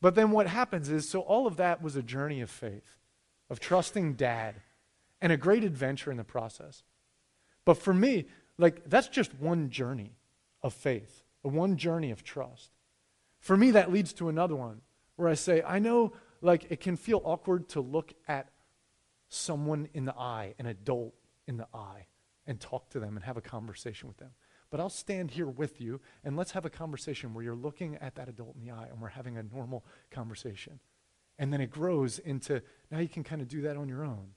[0.00, 2.96] But then what happens is so all of that was a journey of faith,
[3.48, 4.56] of trusting dad,
[5.20, 6.82] and a great adventure in the process.
[7.64, 8.26] But for me,
[8.58, 10.12] like, that's just one journey
[10.62, 12.70] of faith, one journey of trust.
[13.40, 14.82] For me, that leads to another one
[15.16, 18.50] where I say, I know, like, it can feel awkward to look at
[19.28, 21.14] someone in the eye, an adult
[21.46, 22.06] in the eye,
[22.46, 24.30] and talk to them and have a conversation with them.
[24.70, 28.16] But I'll stand here with you and let's have a conversation where you're looking at
[28.16, 30.80] that adult in the eye and we're having a normal conversation.
[31.38, 34.30] And then it grows into now you can kind of do that on your own.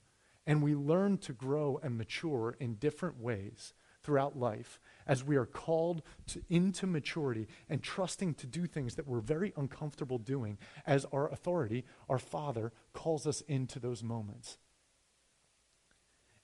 [0.46, 5.46] And we learn to grow and mature in different ways throughout life as we are
[5.46, 11.04] called to, into maturity and trusting to do things that we're very uncomfortable doing as
[11.12, 14.56] our authority, our Father, calls us into those moments.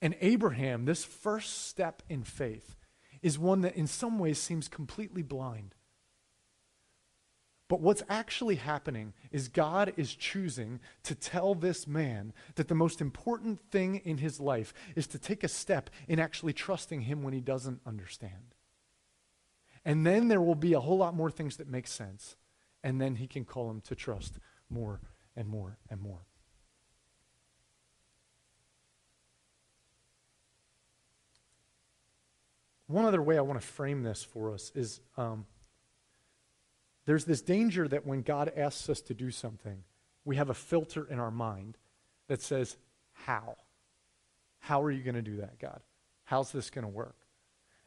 [0.07, 2.77] And Abraham, this first step in faith,
[3.23, 5.75] is one that in some ways seems completely blind.
[7.69, 13.01] But what's actually happening is God is choosing to tell this man that the most
[13.01, 17.35] important thing in his life is to take a step in actually trusting him when
[17.35, 18.55] he doesn't understand.
[19.85, 22.37] And then there will be a whole lot more things that make sense.
[22.85, 24.39] And then he can call him to trust
[24.71, 25.01] more
[25.35, 26.27] and more and more.
[32.87, 35.47] One other way I want to frame this for us is um,
[37.05, 39.83] there's this danger that when God asks us to do something,
[40.25, 41.79] we have a filter in our mind
[42.29, 42.77] that says,
[43.13, 43.57] How?
[44.59, 45.81] How are you going to do that, God?
[46.25, 47.17] How's this going to work?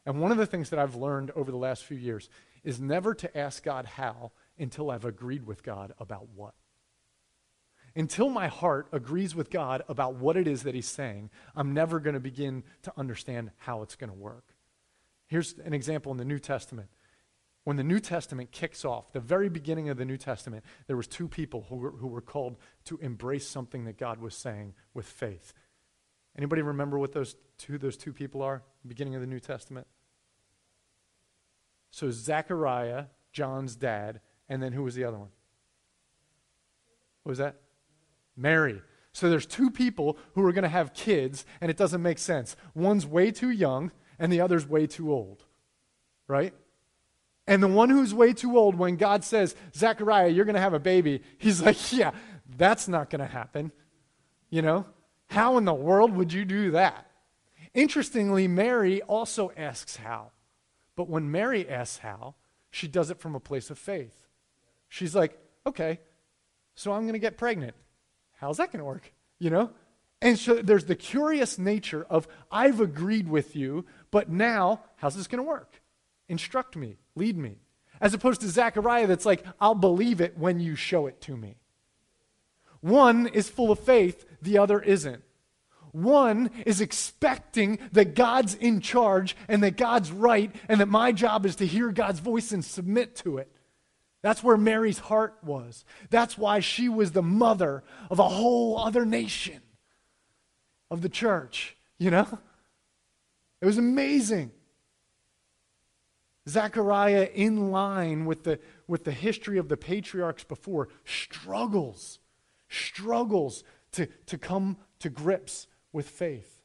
[0.06, 2.30] And one of the things that I've learned over the last few years
[2.64, 6.54] is never to ask God how until I've agreed with God about what.
[7.96, 12.00] Until my heart agrees with God about what it is that He's saying, I'm never
[12.00, 14.44] going to begin to understand how it's going to work.
[15.30, 16.88] Here's an example in the New Testament.
[17.62, 21.06] When the New Testament kicks off, the very beginning of the New Testament, there was
[21.06, 25.06] two people who were, who were called to embrace something that God was saying with
[25.06, 25.52] faith.
[26.36, 28.64] Anybody remember what those two, those two people are?
[28.84, 29.86] Beginning of the New Testament?
[31.92, 35.30] So Zechariah, John's dad, and then who was the other one?
[37.22, 37.60] What was that?
[38.36, 38.82] Mary.
[39.12, 42.56] So there's two people who are going to have kids, and it doesn't make sense.
[42.74, 45.44] One's way too young, and the other's way too old.
[46.28, 46.54] Right?
[47.48, 50.74] And the one who's way too old, when God says, Zechariah, you're going to have
[50.74, 52.12] a baby, he's like, yeah,
[52.56, 53.72] that's not going to happen.
[54.50, 54.86] You know?
[55.28, 57.10] How in the world would you do that?
[57.72, 60.32] Interestingly, Mary also asks how.
[60.96, 62.34] But when Mary asks how,
[62.70, 64.26] she does it from a place of faith.
[64.88, 66.00] She's like, okay,
[66.74, 67.74] so I'm going to get pregnant.
[68.38, 69.12] How's that going to work?
[69.38, 69.70] You know?
[70.22, 75.26] And so there's the curious nature of, I've agreed with you, but now, how's this
[75.26, 75.80] going to work?
[76.28, 77.56] Instruct me, lead me.
[78.00, 81.56] As opposed to Zechariah, that's like, I'll believe it when you show it to me.
[82.80, 85.22] One is full of faith, the other isn't.
[85.92, 91.44] One is expecting that God's in charge and that God's right and that my job
[91.44, 93.50] is to hear God's voice and submit to it.
[94.22, 95.84] That's where Mary's heart was.
[96.10, 99.60] That's why she was the mother of a whole other nation
[100.90, 102.38] of the church, you know?
[103.60, 104.50] It was amazing.
[106.48, 112.18] Zechariah, in line with the, with the history of the patriarchs before, struggles,
[112.68, 113.62] struggles
[113.92, 116.62] to, to come to grips with faith.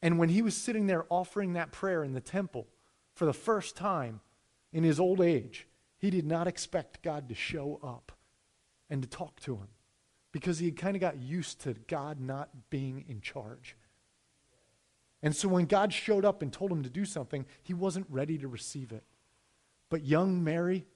[0.00, 2.68] And when he was sitting there offering that prayer in the temple
[3.14, 4.20] for the first time
[4.72, 5.66] in his old age,
[5.98, 8.12] he did not expect God to show up
[8.88, 9.68] and to talk to him
[10.38, 13.76] because he had kind of got used to God not being in charge.
[15.20, 18.38] And so when God showed up and told him to do something, he wasn't ready
[18.38, 19.02] to receive it.
[19.90, 20.86] But young Mary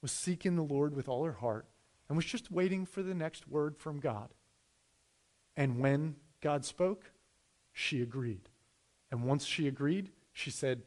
[0.00, 1.66] was seeking the Lord with all her heart
[2.08, 4.30] and was just waiting for the next word from God.
[5.54, 7.10] And when God spoke,
[7.74, 8.48] she agreed.
[9.10, 10.80] And once she agreed, she said,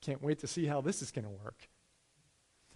[0.00, 1.68] Can't wait to see how this is going to work.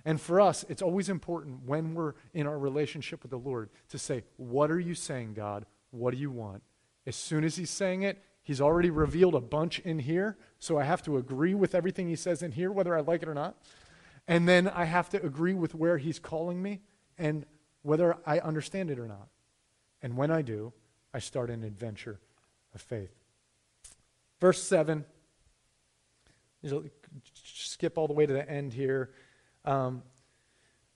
[0.05, 3.98] And for us, it's always important when we're in our relationship with the Lord to
[3.98, 5.66] say, What are you saying, God?
[5.90, 6.62] What do you want?
[7.07, 10.84] As soon as He's saying it, He's already revealed a bunch in here, so I
[10.84, 13.57] have to agree with everything He says in here, whether I like it or not.
[14.26, 16.80] And then I have to agree with where He's calling me
[17.16, 17.46] and
[17.82, 19.28] whether I understand it or not.
[20.03, 20.72] And when I do,
[21.14, 22.18] I start an adventure
[22.74, 23.14] of faith.
[24.40, 25.05] Verse 7,
[27.44, 29.11] skip all the way to the end here.
[29.64, 30.02] Um,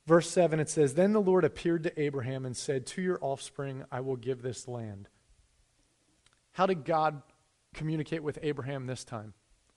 [0.06, 3.84] verse 7, it says, Then the Lord appeared to Abraham and said, To your offspring
[3.90, 5.08] I will give this land.
[6.52, 7.22] How did God
[7.74, 9.34] communicate with Abraham this time?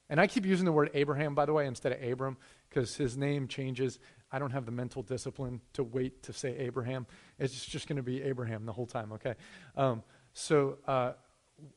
[0.10, 2.38] And I keep using the word Abraham, by the way, instead of Abram,
[2.68, 4.00] because his name changes.
[4.32, 7.06] I don't have the mental discipline to wait to say Abraham.
[7.38, 9.36] It's just going to be Abraham the whole time, okay?
[9.76, 11.14] Um, so, uh,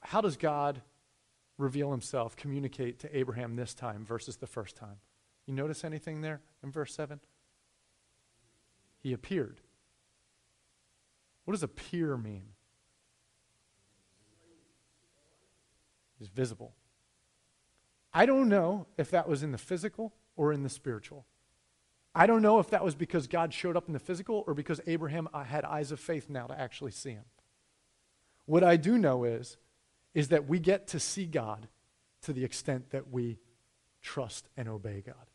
[0.00, 0.80] how does God
[1.58, 4.96] reveal himself, communicate to Abraham this time versus the first time?
[5.46, 7.20] You notice anything there in verse 7?
[9.00, 9.60] He appeared.
[11.44, 12.44] What does appear mean?
[16.18, 16.74] He's visible.
[18.14, 21.26] I don't know if that was in the physical or in the spiritual.
[22.14, 24.80] I don't know if that was because God showed up in the physical or because
[24.86, 27.24] Abraham uh, had eyes of faith now to actually see him.
[28.44, 29.56] What I do know is,
[30.14, 31.68] is that we get to see God
[32.22, 33.38] to the extent that we
[34.02, 35.31] trust and obey God.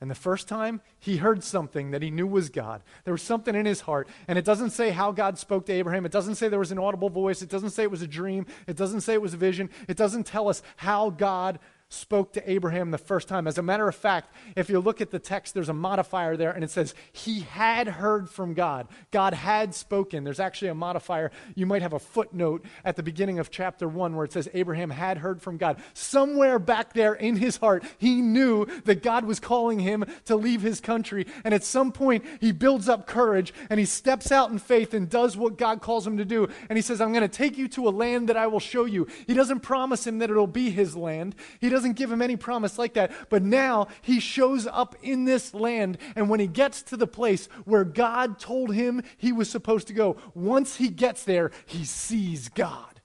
[0.00, 2.82] And the first time, he heard something that he knew was God.
[3.04, 4.06] There was something in his heart.
[4.28, 6.06] And it doesn't say how God spoke to Abraham.
[6.06, 7.42] It doesn't say there was an audible voice.
[7.42, 8.46] It doesn't say it was a dream.
[8.68, 9.70] It doesn't say it was a vision.
[9.88, 11.58] It doesn't tell us how God
[11.90, 13.46] spoke to Abraham the first time.
[13.46, 16.50] As a matter of fact, if you look at the text, there's a modifier there
[16.50, 18.88] and it says, He had heard from God.
[19.10, 20.24] God had spoken.
[20.24, 21.30] There's actually a modifier.
[21.54, 24.90] You might have a footnote at the beginning of chapter 1 where it says, Abraham
[24.90, 25.78] had heard from God.
[25.94, 30.60] Somewhere back there in his heart, he knew that God was calling him to leave
[30.60, 31.26] his country.
[31.42, 35.08] And at some point, he builds up courage and he steps out in faith and
[35.08, 36.48] does what God calls him to do.
[36.68, 38.84] And he says, I'm going to take you to a land that I will show
[38.84, 39.06] you.
[39.26, 41.34] He doesn't promise him that it'll be his land.
[41.60, 43.12] He doesn't give him any promise like that.
[43.28, 45.98] But now he shows up in this land.
[46.16, 49.94] And when he gets to the place where God told him he was supposed to
[49.94, 53.00] go, once he gets there, he sees God.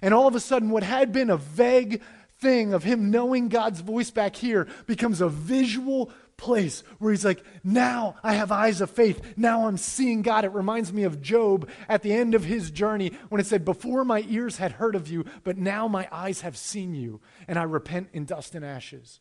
[0.00, 2.00] And all of a sudden, what had been a vague
[2.38, 6.10] thing of him knowing God's voice back here becomes a visual
[6.42, 9.34] place where he's like, now I have eyes of faith.
[9.36, 10.44] Now I'm seeing God.
[10.44, 14.04] It reminds me of Job at the end of his journey when it said, Before
[14.04, 17.62] my ears had heard of you, but now my eyes have seen you, and I
[17.62, 19.20] repent in dust and ashes.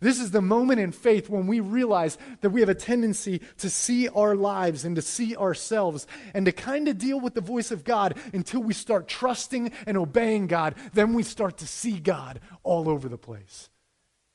[0.00, 3.68] This is the moment in faith when we realize that we have a tendency to
[3.68, 7.70] see our lives and to see ourselves and to kind of deal with the voice
[7.70, 10.74] of God until we start trusting and obeying God.
[10.94, 13.68] Then we start to see God all over the place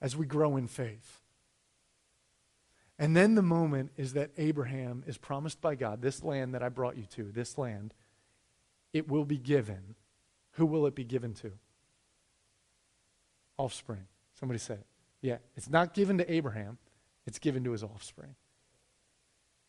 [0.02, 1.21] as we grow in faith.
[3.02, 6.70] And then the moment is that Abraham is promised by God this land that I
[6.70, 7.96] brought you to, this land,
[8.94, 9.96] it will be given.
[10.52, 11.52] Who will it be given to?
[13.58, 14.06] Offspring.
[14.40, 14.86] Somebody say it.
[15.20, 16.78] Yeah, it's not given to Abraham,
[17.26, 18.36] it's given to his offspring.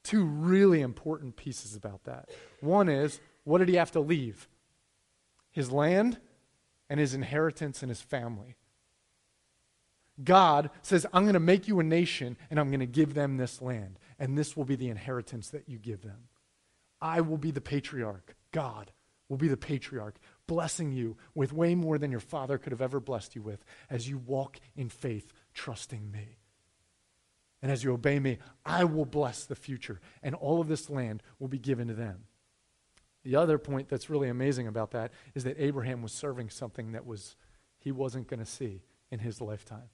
[0.05, 2.29] Two really important pieces about that.
[2.61, 4.47] One is, what did he have to leave?
[5.53, 6.19] His land
[6.91, 8.57] and his inheritance and his family.
[10.23, 13.37] God says, I'm going to make you a nation and I'm going to give them
[13.37, 16.29] this land, and this will be the inheritance that you give them.
[17.01, 18.35] I will be the patriarch.
[18.53, 18.93] God
[19.29, 23.01] will be the patriarch, blessing you with way more than your father could have ever
[23.01, 26.37] blessed you with as you walk in faith, trusting me.
[27.63, 31.23] And as you obey me, I will bless the future, and all of this land
[31.39, 32.25] will be given to them.
[33.25, 37.07] The other point that's really amazing about that is that Abraham was serving something that
[37.07, 37.37] was
[37.79, 39.91] he wasn't going to see in his lifetime.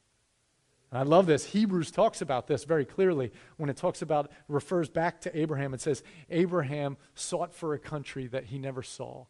[0.91, 1.45] I love this.
[1.45, 5.75] Hebrews talks about this very clearly when it talks about, refers back to Abraham.
[5.75, 9.27] It says, Abraham sought for a country that he never saw.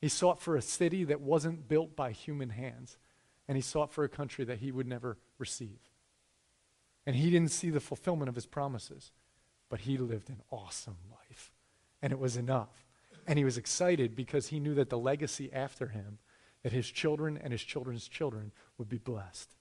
[0.00, 2.96] He sought for a city that wasn't built by human hands.
[3.48, 5.80] And he sought for a country that he would never receive.
[7.06, 9.10] And he didn't see the fulfillment of his promises,
[9.68, 11.50] but he lived an awesome life.
[12.02, 12.84] And it was enough.
[13.26, 16.18] And he was excited because he knew that the legacy after him,
[16.62, 19.54] that his children and his children's children would be blessed.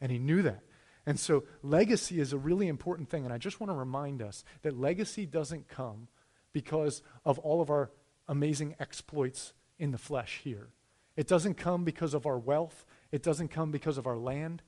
[0.00, 0.62] And he knew that.
[1.06, 3.24] And so legacy is a really important thing.
[3.24, 6.08] And I just want to remind us that legacy doesn't come
[6.52, 7.90] because of all of our
[8.28, 10.68] amazing exploits in the flesh here.
[11.16, 12.84] It doesn't come because of our wealth.
[13.12, 14.62] It doesn't come because of our land.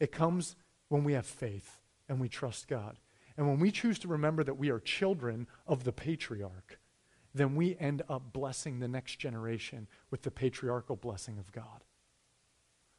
[0.00, 0.56] It comes
[0.88, 2.98] when we have faith and we trust God.
[3.36, 6.78] And when we choose to remember that we are children of the patriarch,
[7.34, 11.84] then we end up blessing the next generation with the patriarchal blessing of God.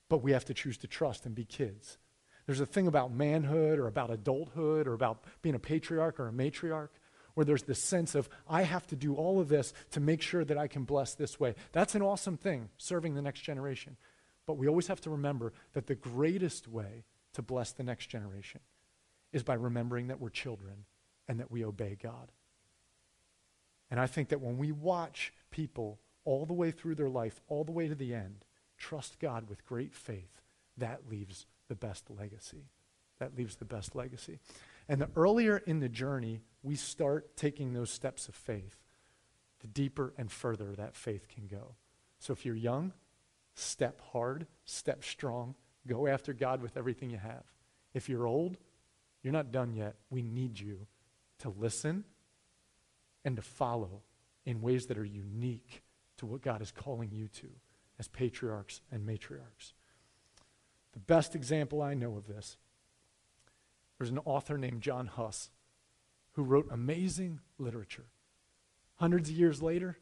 [0.09, 1.97] But we have to choose to trust and be kids.
[2.45, 6.31] There's a thing about manhood or about adulthood or about being a patriarch or a
[6.31, 6.89] matriarch
[7.33, 10.43] where there's this sense of, I have to do all of this to make sure
[10.43, 11.53] that I can bless this way.
[11.71, 13.95] That's an awesome thing, serving the next generation.
[14.47, 17.03] But we always have to remember that the greatest way
[17.33, 18.61] to bless the next generation
[19.31, 20.85] is by remembering that we're children
[21.27, 22.31] and that we obey God.
[23.91, 27.63] And I think that when we watch people all the way through their life, all
[27.63, 28.45] the way to the end,
[28.77, 30.41] trust God with great faith,
[30.77, 32.69] that leaves the best legacy.
[33.19, 34.39] That leaves the best legacy.
[34.87, 38.75] And the earlier in the journey we start taking those steps of faith,
[39.61, 41.75] the deeper and further that faith can go.
[42.19, 42.93] So if you're young,
[43.55, 45.55] step hard, step strong,
[45.87, 47.43] go after God with everything you have.
[47.93, 48.57] If you're old,
[49.23, 49.95] you're not done yet.
[50.09, 50.87] We need you
[51.39, 52.03] to listen
[53.23, 54.01] and to follow
[54.45, 55.83] in ways that are unique
[56.17, 57.47] to what God is calling you to
[57.99, 59.73] as patriarchs and matriarchs.
[60.93, 62.57] The best example I know of this,
[63.97, 65.49] there's an author named John Huss
[66.33, 68.05] who wrote amazing literature.
[68.97, 69.97] Hundreds of years later,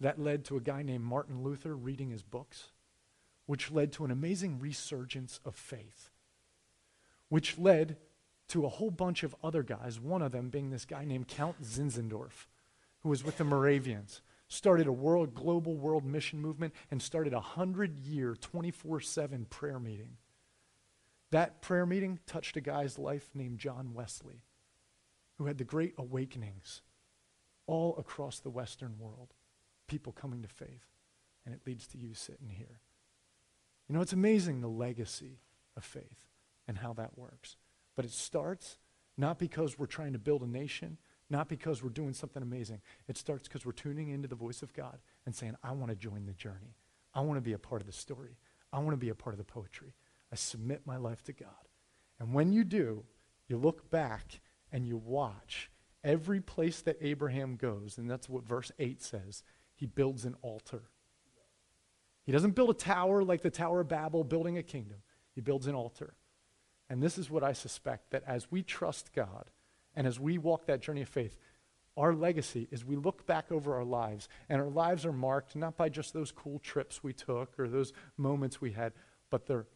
[0.00, 2.70] that led to a guy named Martin Luther reading his books,
[3.46, 6.10] which led to an amazing resurgence of faith,
[7.28, 7.96] which led
[8.48, 11.62] to a whole bunch of other guys, one of them being this guy named Count
[11.62, 12.46] Zinzendorf,
[13.00, 14.20] who was with the Moravians,
[14.52, 19.78] started a world, global world mission movement, and started a hundred year, 24 7 prayer
[19.78, 20.18] meeting.
[21.30, 24.44] That prayer meeting touched a guy's life named John Wesley,
[25.38, 26.82] who had the great awakenings
[27.66, 29.32] all across the Western world,
[29.88, 30.86] people coming to faith.
[31.46, 32.80] And it leads to you sitting here.
[33.88, 35.40] You know, it's amazing the legacy
[35.76, 36.28] of faith
[36.68, 37.56] and how that works.
[37.96, 38.76] But it starts
[39.16, 40.98] not because we're trying to build a nation,
[41.32, 42.80] not because we're doing something amazing.
[43.08, 45.96] It starts because we're tuning into the voice of God and saying, I want to
[45.96, 46.76] join the journey.
[47.14, 48.36] I want to be a part of the story.
[48.72, 49.94] I want to be a part of the poetry.
[50.30, 51.48] I submit my life to God.
[52.20, 53.04] And when you do,
[53.48, 55.70] you look back and you watch
[56.04, 59.42] every place that Abraham goes, and that's what verse 8 says,
[59.74, 60.82] he builds an altar.
[62.24, 64.98] He doesn't build a tower like the Tower of Babel, building a kingdom.
[65.34, 66.14] He builds an altar.
[66.88, 69.50] And this is what I suspect that as we trust God
[69.94, 71.36] and as we walk that journey of faith,
[71.96, 75.76] our legacy is we look back over our lives, and our lives are marked not
[75.76, 78.92] by just those cool trips we took or those moments we had,
[79.30, 79.66] but they're,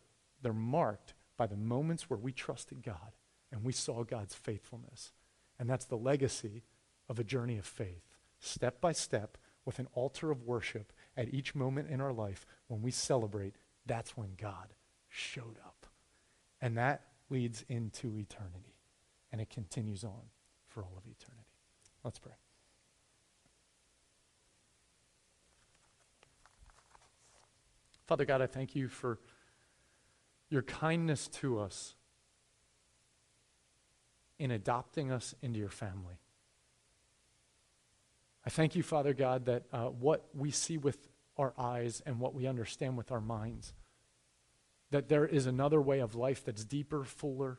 [0.43, 3.13] they're marked by the moments where we trusted God
[3.53, 5.13] and we saw God's faithfulness.
[5.59, 6.63] And that's the legacy
[7.09, 11.55] of a journey of faith, step by step, with an altar of worship at each
[11.55, 13.57] moment in our life when we celebrate.
[13.85, 14.75] That's when God
[15.09, 15.87] showed up.
[16.61, 18.76] And that leads into eternity.
[19.37, 20.23] And it continues on
[20.67, 21.45] for all of eternity.
[22.03, 22.33] Let's pray.
[28.07, 29.19] Father God, I thank you for
[30.49, 31.97] your kindness to us
[34.39, 36.17] in adopting us into your family.
[38.47, 40.97] I thank you, Father God, that uh, what we see with
[41.37, 43.75] our eyes and what we understand with our minds
[44.93, 47.59] that there is another way of life that's deeper, fuller,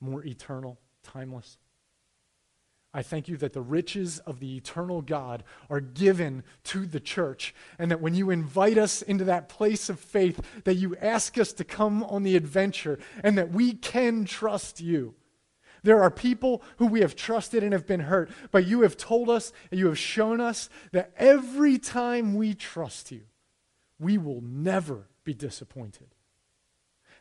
[0.00, 1.58] more eternal, timeless.
[2.92, 7.54] I thank you that the riches of the eternal God are given to the church,
[7.78, 11.52] and that when you invite us into that place of faith, that you ask us
[11.54, 15.14] to come on the adventure, and that we can trust you.
[15.82, 19.30] There are people who we have trusted and have been hurt, but you have told
[19.30, 23.22] us and you have shown us that every time we trust you,
[23.98, 26.08] we will never be disappointed.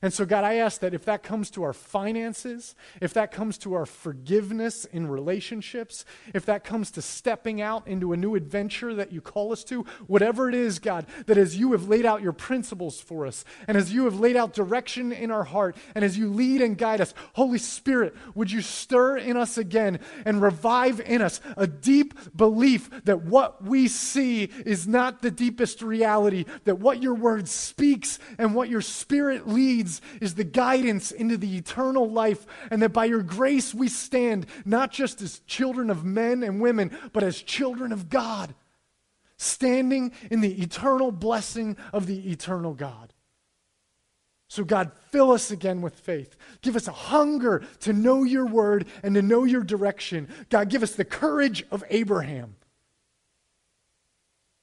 [0.01, 3.57] And so, God, I ask that if that comes to our finances, if that comes
[3.59, 8.93] to our forgiveness in relationships, if that comes to stepping out into a new adventure
[8.95, 12.21] that you call us to, whatever it is, God, that as you have laid out
[12.21, 16.05] your principles for us, and as you have laid out direction in our heart, and
[16.05, 20.41] as you lead and guide us, Holy Spirit, would you stir in us again and
[20.41, 26.45] revive in us a deep belief that what we see is not the deepest reality,
[26.63, 31.37] that what your word speaks and what your spirit leads leads is the guidance into
[31.37, 36.03] the eternal life, and that by your grace we stand not just as children of
[36.03, 38.53] men and women, but as children of God,
[39.37, 43.13] standing in the eternal blessing of the eternal God.
[44.47, 46.35] So, God, fill us again with faith.
[46.61, 50.27] Give us a hunger to know your word and to know your direction.
[50.49, 52.55] God, give us the courage of Abraham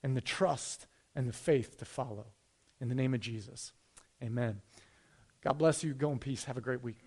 [0.03, 2.27] and the trust and the faith to follow.
[2.81, 3.72] In the name of Jesus,
[4.20, 4.61] amen.
[5.43, 5.95] God bless you.
[5.95, 6.45] Go in peace.
[6.45, 7.05] Have a great week.